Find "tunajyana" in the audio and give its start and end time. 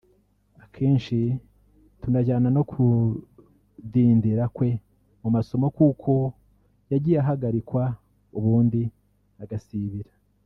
2.01-2.49